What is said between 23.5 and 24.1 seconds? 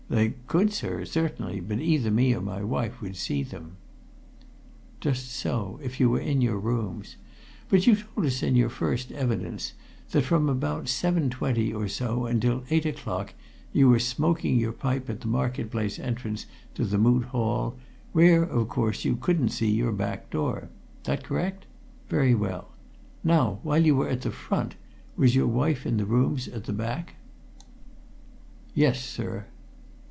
while you were